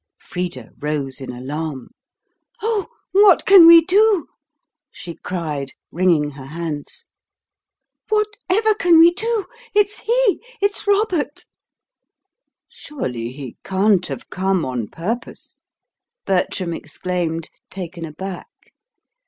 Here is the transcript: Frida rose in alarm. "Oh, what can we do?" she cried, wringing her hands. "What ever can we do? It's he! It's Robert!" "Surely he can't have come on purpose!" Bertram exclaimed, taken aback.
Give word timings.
Frida 0.19 0.71
rose 0.79 1.21
in 1.21 1.31
alarm. 1.31 1.89
"Oh, 2.59 2.87
what 3.11 3.45
can 3.45 3.67
we 3.67 3.81
do?" 3.85 4.25
she 4.89 5.13
cried, 5.13 5.73
wringing 5.91 6.31
her 6.31 6.47
hands. 6.47 7.05
"What 8.09 8.29
ever 8.49 8.73
can 8.73 8.97
we 8.97 9.11
do? 9.13 9.45
It's 9.75 9.99
he! 9.99 10.41
It's 10.59 10.87
Robert!" 10.87 11.45
"Surely 12.67 13.29
he 13.29 13.57
can't 13.63 14.07
have 14.07 14.27
come 14.31 14.65
on 14.65 14.87
purpose!" 14.87 15.59
Bertram 16.25 16.73
exclaimed, 16.73 17.51
taken 17.69 18.03
aback. 18.03 18.71